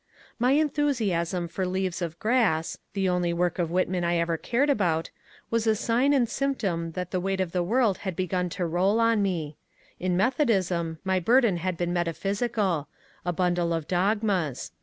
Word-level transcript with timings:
My 0.39 0.53
enthusiasm 0.53 1.47
for 1.47 1.63
^^ 1.65 1.71
Leaves 1.71 2.01
of 2.01 2.17
Grass" 2.17 2.79
(the 2.95 3.07
only 3.07 3.33
work 3.33 3.59
of 3.59 3.69
I 3.69 3.73
Whitman 3.73 4.03
I 4.03 4.17
ever 4.17 4.35
cared 4.35 4.71
about) 4.71 5.11
was 5.51 5.67
a 5.67 5.75
sign 5.75 6.11
and 6.11 6.27
symptom 6.27 6.93
that 6.93 7.09
I 7.09 7.09
the 7.11 7.19
weight 7.19 7.39
of 7.39 7.51
the 7.51 7.61
world 7.61 7.99
had 7.99 8.15
begun 8.15 8.49
to 8.57 8.65
roll 8.65 8.99
on 8.99 9.21
me. 9.21 9.57
In 9.99 10.17
Metho; 10.17 10.47
dism 10.47 10.97
my 11.03 11.19
burden 11.19 11.57
had 11.57 11.77
been 11.77 11.93
metaphysical,— 11.93 12.87
a 13.27 13.31
bundle 13.31 13.73
of 13.75 13.87
dog 13.87 14.23
mas. 14.23 14.71